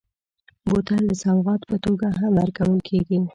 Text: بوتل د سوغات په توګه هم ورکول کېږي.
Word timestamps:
بوتل 0.67 1.01
د 1.09 1.11
سوغات 1.23 1.61
په 1.69 1.75
توګه 1.85 2.07
هم 2.19 2.33
ورکول 2.41 2.79
کېږي. 2.87 3.17